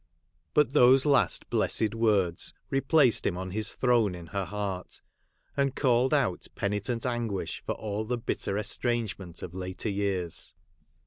[0.55, 4.99] But those last blessed words replaced him on his throne in her heart,
[5.55, 10.55] and called out penitent anguish for all the bitter estrange ment of later years.